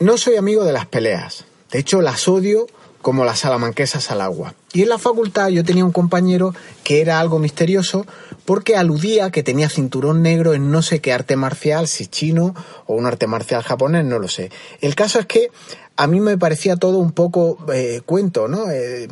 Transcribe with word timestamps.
No 0.00 0.16
soy 0.16 0.36
amigo 0.36 0.64
de 0.64 0.72
las 0.72 0.86
peleas. 0.86 1.44
De 1.72 1.80
hecho, 1.80 2.00
las 2.00 2.28
odio 2.28 2.66
como 3.02 3.24
las 3.24 3.40
salamanquesas 3.40 4.12
al 4.12 4.20
agua. 4.20 4.54
Y 4.72 4.82
en 4.82 4.90
la 4.90 4.98
facultad 4.98 5.48
yo 5.48 5.64
tenía 5.64 5.84
un 5.84 5.92
compañero 5.92 6.54
que 6.84 7.00
era 7.00 7.18
algo 7.18 7.40
misterioso 7.40 8.06
porque 8.44 8.76
aludía 8.76 9.30
que 9.30 9.42
tenía 9.42 9.68
cinturón 9.68 10.22
negro 10.22 10.54
en 10.54 10.70
no 10.70 10.82
sé 10.82 11.00
qué 11.00 11.12
arte 11.12 11.34
marcial, 11.34 11.88
si 11.88 12.06
chino 12.06 12.54
o 12.86 12.94
un 12.94 13.06
arte 13.06 13.26
marcial 13.26 13.62
japonés, 13.62 14.04
no 14.04 14.20
lo 14.20 14.28
sé. 14.28 14.50
El 14.80 14.94
caso 14.94 15.18
es 15.18 15.26
que 15.26 15.50
a 15.96 16.06
mí 16.06 16.20
me 16.20 16.38
parecía 16.38 16.76
todo 16.76 16.98
un 16.98 17.10
poco 17.10 17.58
eh, 17.72 18.00
cuento, 18.06 18.46
¿no? 18.46 18.70
Eh, 18.70 19.08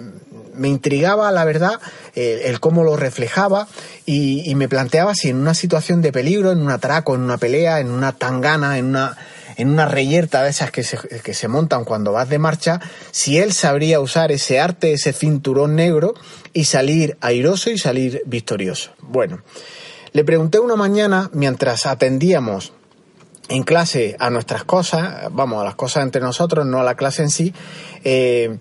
me 0.55 0.69
intrigaba, 0.69 1.33
la 1.33 1.45
verdad, 1.45 1.81
el 2.15 2.61
cómo 2.61 2.85
lo 2.85 2.97
reflejaba 2.97 3.69
y, 4.07 4.49
y, 4.49 4.55
me 4.55 4.71
planteaba 4.71 5.15
si 5.15 5.29
en 5.29 5.37
una 5.37 5.53
situación 5.53 6.01
de 6.01 6.13
peligro, 6.13 6.51
en 6.51 6.61
un 6.61 6.71
atraco, 6.71 7.15
en 7.15 7.21
una 7.21 7.37
pelea, 7.37 7.81
en 7.81 7.91
una 7.91 8.13
tangana, 8.13 8.79
en 8.79 8.87
una 8.87 9.19
en 9.57 9.71
una 9.71 9.87
reyerta 9.87 10.43
de 10.43 10.51
esas 10.51 10.71
que 10.71 10.83
se, 10.83 10.99
que 10.99 11.35
se 11.35 11.49
montan 11.49 11.85
cuando 11.85 12.13
vas 12.13 12.29
de 12.29 12.39
marcha, 12.39 12.81
si 13.11 13.39
él 13.39 13.53
sabría 13.53 14.01
usar 14.01 14.33
ese 14.33 14.61
arte, 14.61 14.93
ese 14.93 15.13
cinturón 15.13 15.75
negro 15.75 16.15
y 16.53 16.65
salir 16.65 17.17
airoso 17.21 17.71
y 17.71 17.79
salir 17.79 18.23
victorioso. 18.27 18.93
Bueno, 19.01 19.43
le 20.13 20.25
pregunté 20.25 20.59
una 20.59 20.77
mañana 20.77 21.31
mientras 21.33 21.87
atendíamos 21.87 22.73
en 23.49 23.63
clase 23.63 24.17
a 24.19 24.31
nuestras 24.31 24.65
cosas, 24.65 25.29
vamos, 25.31 25.61
a 25.61 25.65
las 25.65 25.77
cosas 25.77 26.03
entre 26.03 26.21
nosotros, 26.21 26.67
no 26.67 26.81
a 26.81 26.85
la 26.85 26.97
clase 26.97 27.23
en 27.23 27.31
sí, 27.31 27.55
eh, 28.05 28.59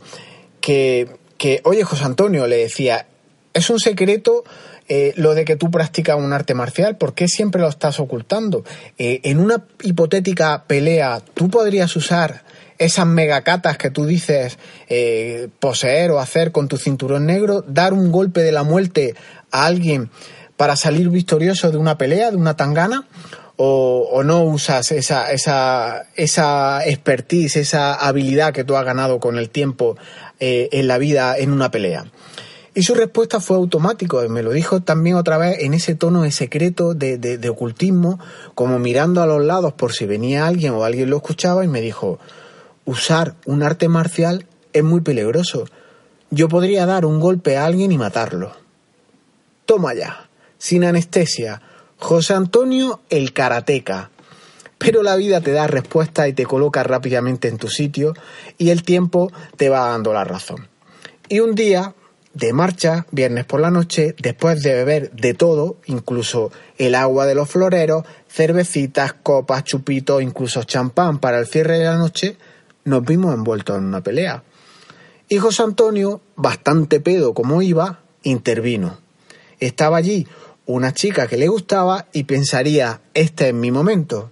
que, 0.61 1.17
que, 1.37 1.61
oye, 1.63 1.83
José 1.83 2.03
Antonio, 2.05 2.47
le 2.47 2.57
decía, 2.57 3.07
es 3.55 3.69
un 3.69 3.79
secreto 3.79 4.43
eh, 4.87 5.13
lo 5.15 5.33
de 5.33 5.45
que 5.45 5.55
tú 5.55 5.71
practicas 5.71 6.17
un 6.17 6.33
arte 6.33 6.53
marcial, 6.53 6.97
¿por 6.97 7.15
qué 7.15 7.27
siempre 7.27 7.61
lo 7.61 7.69
estás 7.69 7.99
ocultando? 7.99 8.63
Eh, 8.99 9.21
en 9.23 9.39
una 9.39 9.65
hipotética 9.81 10.65
pelea, 10.67 11.21
¿tú 11.33 11.49
podrías 11.49 11.95
usar 11.95 12.43
esas 12.77 13.07
megacatas 13.07 13.77
que 13.77 13.89
tú 13.89 14.05
dices 14.05 14.59
eh, 14.89 15.47
poseer 15.59 16.11
o 16.11 16.19
hacer 16.19 16.51
con 16.51 16.67
tu 16.67 16.77
cinturón 16.77 17.25
negro, 17.25 17.63
dar 17.65 17.93
un 17.93 18.11
golpe 18.11 18.43
de 18.43 18.51
la 18.51 18.63
muerte 18.63 19.15
a 19.51 19.65
alguien 19.65 20.11
para 20.57 20.75
salir 20.75 21.09
victorioso 21.09 21.71
de 21.71 21.77
una 21.77 21.97
pelea, 21.97 22.29
de 22.29 22.37
una 22.37 22.57
tangana? 22.57 23.07
O, 23.57 24.21
no 24.25 24.43
usas 24.43 24.91
esa, 24.91 25.31
esa, 25.31 26.07
esa 26.17 26.85
expertise, 26.85 27.55
esa 27.55 27.93
habilidad 27.93 28.51
que 28.51 28.65
tú 28.65 28.75
has 28.75 28.83
ganado 28.83 29.21
con 29.21 29.37
el 29.37 29.49
tiempo 29.49 29.95
en 30.41 30.87
la 30.89 30.97
vida 30.97 31.37
en 31.37 31.53
una 31.53 31.71
pelea. 31.71 32.03
Y 32.77 32.83
su 32.83 32.93
respuesta 32.93 33.39
fue 33.39 33.55
automático, 33.55 34.21
me 34.27 34.43
lo 34.43 34.51
dijo 34.51 34.81
también 34.81 35.15
otra 35.15 35.37
vez 35.37 35.59
en 35.61 35.73
ese 35.73 35.95
tono 35.95 36.23
de 36.23 36.31
secreto, 36.31 36.93
de, 36.93 37.17
de, 37.17 37.49
ocultismo, 37.49 38.19
como 38.53 38.79
mirando 38.79 39.21
a 39.21 39.25
los 39.25 39.41
lados 39.45 39.71
por 39.71 39.93
si 39.93 40.05
venía 40.05 40.45
alguien 40.45 40.73
o 40.73 40.83
alguien 40.83 41.09
lo 41.09 41.15
escuchaba 41.15 41.63
y 41.63 41.69
me 41.69 41.79
dijo, 41.79 42.19
usar 42.83 43.35
un 43.45 43.63
arte 43.63 43.87
marcial 43.87 44.45
es 44.73 44.83
muy 44.83 44.99
peligroso. 44.99 45.63
Yo 46.31 46.49
podría 46.49 46.85
dar 46.85 47.05
un 47.05 47.21
golpe 47.21 47.55
a 47.55 47.65
alguien 47.65 47.93
y 47.93 47.97
matarlo. 47.97 48.51
Toma 49.65 49.93
ya, 49.93 50.29
sin 50.57 50.83
anestesia, 50.83 51.61
José 51.97 52.33
Antonio 52.33 52.99
el 53.09 53.31
karateca. 53.31 54.11
Pero 54.77 55.01
la 55.01 55.15
vida 55.15 55.39
te 55.39 55.53
da 55.53 55.67
respuesta 55.67 56.27
y 56.27 56.33
te 56.33 56.45
coloca 56.45 56.83
rápidamente 56.83 57.47
en 57.47 57.57
tu 57.57 57.69
sitio 57.69 58.13
y 58.57 58.71
el 58.71 58.83
tiempo 58.83 59.31
te 59.55 59.69
va 59.69 59.91
dando 59.91 60.11
la 60.11 60.25
razón. 60.25 60.67
Y 61.29 61.39
un 61.39 61.55
día 61.55 61.95
de 62.35 62.53
marcha, 62.53 63.07
viernes 63.11 63.45
por 63.45 63.61
la 63.61 63.71
noche, 63.71 64.13
después 64.21 64.61
de 64.61 64.73
beber 64.73 65.11
de 65.11 65.33
todo, 65.33 65.77
incluso 65.85 66.51
el 66.77 66.93
agua 66.93 67.25
de 67.25 67.33
los 67.33 67.49
floreros, 67.49 68.03
cervecitas, 68.29 69.13
copas, 69.13 69.63
chupitos, 69.63 70.21
incluso 70.21 70.63
champán 70.63 71.19
para 71.19 71.39
el 71.39 71.47
cierre 71.47 71.79
de 71.79 71.85
la 71.85 71.97
noche, 71.97 72.37
nos 72.83 73.03
vimos 73.03 73.33
envueltos 73.33 73.77
en 73.77 73.85
una 73.85 74.01
pelea. 74.01 74.43
Y 75.29 75.37
José 75.37 75.63
Antonio, 75.63 76.21
bastante 76.35 76.99
pedo 76.99 77.33
como 77.33 77.61
iba, 77.61 78.01
intervino. 78.23 78.97
Estaba 79.59 79.97
allí 79.97 80.27
una 80.65 80.93
chica 80.93 81.27
que 81.27 81.37
le 81.37 81.47
gustaba 81.47 82.07
y 82.11 82.25
pensaría, 82.25 82.99
este 83.13 83.49
es 83.49 83.53
mi 83.53 83.71
momento. 83.71 84.29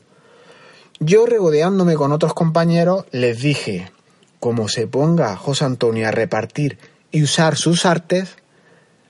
Yo, 1.00 1.25
regodeándome 1.25 1.96
con 1.96 2.12
otros 2.12 2.34
compañeros, 2.34 3.06
les 3.12 3.41
dije, 3.41 3.91
como 4.40 4.68
se 4.68 4.88
ponga 4.88 5.38
José 5.38 5.64
Antonio 5.64 6.08
a 6.08 6.12
repartir 6.12 6.78
y 7.13 7.24
usar 7.24 7.56
sus 7.56 7.85
artes, 7.85 8.35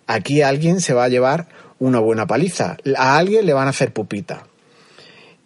aquí 0.05 0.43
alguien 0.43 0.81
se 0.81 0.93
va 0.93 1.05
a 1.05 1.09
llevar 1.09 1.47
una 1.79 1.99
buena 1.99 2.27
paliza. 2.27 2.77
A 2.97 3.17
alguien 3.17 3.45
le 3.45 3.53
van 3.53 3.67
a 3.67 3.71
hacer 3.71 3.93
pupita. 3.93 4.45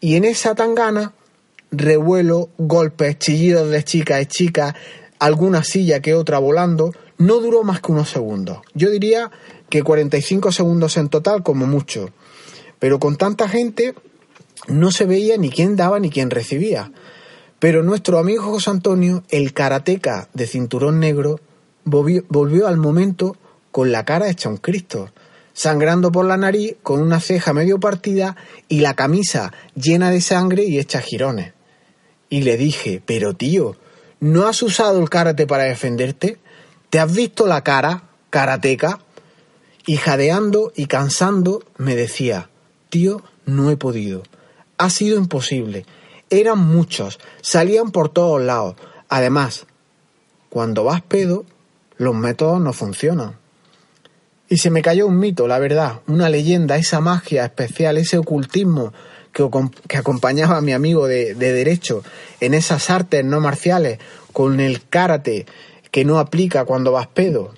Y 0.01 0.15
en 0.15 0.25
esa 0.25 0.55
tangana, 0.55 1.13
revuelo, 1.71 2.49
golpes, 2.57 3.19
chillidos 3.19 3.69
de 3.69 3.83
chica 3.83 4.19
y 4.19 4.25
chica, 4.25 4.75
alguna 5.19 5.63
silla 5.63 6.01
que 6.01 6.15
otra 6.15 6.39
volando, 6.39 6.93
no 7.19 7.35
duró 7.35 7.63
más 7.63 7.79
que 7.79 7.91
unos 7.91 8.09
segundos. 8.09 8.57
Yo 8.73 8.89
diría 8.89 9.29
que 9.69 9.83
45 9.83 10.51
segundos 10.51 10.97
en 10.97 11.09
total 11.09 11.43
como 11.43 11.67
mucho. 11.67 12.09
Pero 12.79 12.99
con 12.99 13.17
tanta 13.17 13.47
gente 13.47 13.93
no 14.67 14.91
se 14.91 15.05
veía 15.05 15.37
ni 15.37 15.51
quién 15.51 15.75
daba 15.75 15.99
ni 15.99 16.09
quién 16.09 16.31
recibía. 16.31 16.91
Pero 17.59 17.83
nuestro 17.83 18.17
amigo 18.17 18.43
José 18.43 18.71
Antonio, 18.71 19.23
el 19.29 19.53
karateca 19.53 20.27
de 20.33 20.47
cinturón 20.47 20.99
negro, 20.99 21.39
volvió, 21.87 22.67
al 22.67 22.77
momento 22.77 23.37
con 23.71 23.91
la 23.91 24.03
cara 24.03 24.29
hecha 24.29 24.49
un 24.49 24.57
Cristo, 24.57 25.09
sangrando 25.53 26.11
por 26.11 26.25
la 26.25 26.37
nariz, 26.37 26.75
con 26.83 27.01
una 27.01 27.19
ceja 27.19 27.53
medio 27.53 27.79
partida 27.79 28.35
y 28.67 28.81
la 28.81 28.93
camisa 28.95 29.53
llena 29.75 30.11
de 30.11 30.21
sangre 30.21 30.63
y 30.65 30.79
hecha 30.79 30.99
jirones. 30.99 31.53
Y 32.29 32.41
le 32.41 32.57
dije, 32.57 33.01
pero 33.05 33.33
tío, 33.33 33.77
¿no 34.19 34.47
has 34.47 34.61
usado 34.61 35.01
el 35.01 35.09
karate 35.09 35.47
para 35.47 35.63
defenderte? 35.63 36.37
¿Te 36.89 36.99
has 36.99 37.13
visto 37.13 37.47
la 37.47 37.63
cara, 37.63 38.03
karateca? 38.29 38.99
Y 39.85 39.95
jadeando 39.95 40.73
y 40.75 40.87
cansando 40.87 41.63
me 41.77 41.95
decía, 41.95 42.49
tío, 42.89 43.23
no 43.45 43.71
he 43.71 43.77
podido. 43.77 44.23
Ha 44.77 44.89
sido 44.89 45.17
imposible. 45.17 45.85
Eran 46.29 46.59
muchos, 46.59 47.19
salían 47.41 47.91
por 47.91 48.09
todos 48.09 48.41
lados. 48.41 48.75
Además, 49.07 49.65
cuando 50.49 50.83
vas 50.83 51.01
pedo, 51.01 51.45
los 51.97 52.15
métodos 52.15 52.61
no 52.61 52.73
funcionan. 52.73 53.35
Y 54.49 54.57
se 54.57 54.69
me 54.69 54.81
cayó 54.81 55.07
un 55.07 55.19
mito, 55.19 55.47
la 55.47 55.59
verdad, 55.59 55.99
una 56.07 56.29
leyenda, 56.29 56.77
esa 56.77 57.01
magia 57.01 57.43
especial, 57.43 57.97
ese 57.97 58.17
ocultismo 58.17 58.93
que, 59.33 59.97
acompañaba 59.97 60.57
a 60.57 60.61
mi 60.61 60.71
amigo 60.71 61.07
de, 61.07 61.35
de 61.35 61.51
derecho 61.51 62.03
en 62.39 62.53
esas 62.53 62.89
artes 62.89 63.25
no 63.25 63.41
marciales, 63.41 63.99
con 64.31 64.59
el 64.59 64.87
karate 64.87 65.45
que 65.91 66.05
no 66.05 66.19
aplica 66.19 66.65
cuando 66.65 66.91
vas 66.91 67.07
pedo. 67.07 67.53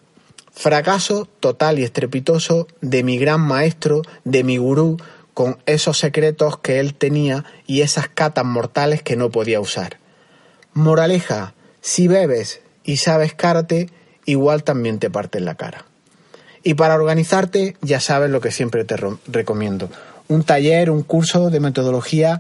Fracaso 0.52 1.28
total 1.40 1.80
y 1.80 1.84
estrepitoso 1.84 2.68
de 2.82 3.04
mi 3.04 3.18
gran 3.18 3.42
maestro, 3.42 4.02
de 4.24 4.44
mi 4.44 4.58
gurú, 4.58 4.98
con 5.34 5.58
esos 5.66 5.98
secretos 5.98 6.58
que 6.58 6.80
él 6.80 6.96
tenía 6.96 7.46
y 7.66 7.82
esas 7.82 8.10
catas 8.10 8.44
mortales 8.44 9.02
que 9.02 9.16
no 9.16 9.30
podía 9.30 9.62
usar. 9.62 9.98
Moraleja, 10.74 11.54
si 11.82 12.10
bebes 12.10 12.62
y 12.84 12.98
sabes 12.98 13.34
karate, 13.34 13.90
igual 14.26 14.64
también 14.64 15.00
te 15.00 15.10
parten 15.10 15.46
la 15.46 15.56
cara. 15.56 15.86
Y 16.64 16.74
para 16.74 16.96
organizarte, 16.96 17.78
ya 17.82 18.00
sabes 18.00 18.30
lo 18.30 18.42
que 18.42 18.52
siempre 18.52 18.84
te 18.84 18.98
recomiendo. 19.28 19.90
Un 20.28 20.44
taller, 20.44 20.90
un 20.90 21.04
curso 21.04 21.50
de 21.50 21.60
metodología 21.60 22.40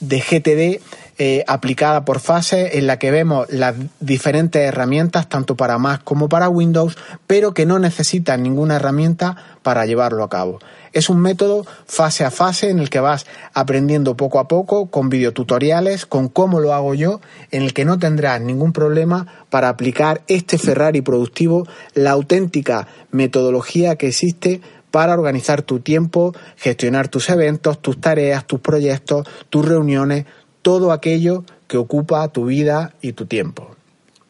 de 0.00 0.20
GTD 0.20 0.82
eh, 1.22 1.44
aplicada 1.46 2.06
por 2.06 2.18
fase 2.18 2.78
en 2.78 2.86
la 2.86 2.98
que 2.98 3.10
vemos 3.10 3.46
las 3.50 3.74
diferentes 4.00 4.62
herramientas 4.62 5.28
tanto 5.28 5.54
para 5.54 5.76
Mac 5.76 6.00
como 6.02 6.30
para 6.30 6.48
Windows, 6.48 6.96
pero 7.26 7.52
que 7.52 7.66
no 7.66 7.78
necesitan 7.78 8.42
ninguna 8.42 8.76
herramienta 8.76 9.36
para 9.62 9.84
llevarlo 9.84 10.24
a 10.24 10.30
cabo. 10.30 10.60
Es 10.94 11.10
un 11.10 11.20
método 11.20 11.66
fase 11.84 12.24
a 12.24 12.30
fase 12.30 12.70
en 12.70 12.78
el 12.78 12.88
que 12.88 13.00
vas 13.00 13.26
aprendiendo 13.52 14.16
poco 14.16 14.38
a 14.38 14.48
poco 14.48 14.86
con 14.86 15.10
videotutoriales, 15.10 16.06
con 16.06 16.28
cómo 16.28 16.58
lo 16.58 16.72
hago 16.72 16.94
yo, 16.94 17.20
en 17.50 17.64
el 17.64 17.74
que 17.74 17.84
no 17.84 17.98
tendrás 17.98 18.40
ningún 18.40 18.72
problema 18.72 19.26
para 19.50 19.68
aplicar 19.68 20.22
este 20.26 20.56
Ferrari 20.56 21.02
productivo, 21.02 21.68
la 21.92 22.12
auténtica 22.12 22.88
metodología 23.10 23.96
que 23.96 24.06
existe 24.08 24.62
para 24.90 25.14
organizar 25.14 25.62
tu 25.62 25.80
tiempo, 25.80 26.34
gestionar 26.56 27.08
tus 27.08 27.28
eventos, 27.30 27.80
tus 27.80 28.00
tareas, 28.00 28.46
tus 28.46 28.60
proyectos, 28.60 29.28
tus 29.48 29.66
reuniones, 29.66 30.26
todo 30.62 30.92
aquello 30.92 31.44
que 31.68 31.76
ocupa 31.76 32.28
tu 32.28 32.46
vida 32.46 32.94
y 33.00 33.12
tu 33.12 33.26
tiempo. 33.26 33.76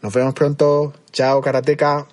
Nos 0.03 0.15
vemos 0.15 0.35
pronto. 0.35 0.93
Chao, 1.13 1.41
karateca. 1.41 2.07